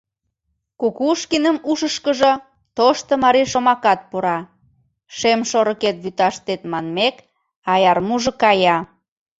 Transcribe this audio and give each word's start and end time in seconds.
Кукушкиным 0.79 1.57
ушышкыжо 1.71 2.31
тошто 2.77 3.13
марий 3.23 3.47
шомакат 3.51 3.99
пура: 4.09 4.39
«Шем 5.17 5.39
шорыкет 5.49 5.97
вӱташтет 6.03 6.61
манмек, 6.71 7.15
аярмужо 7.71 8.31
кая. 8.43 8.77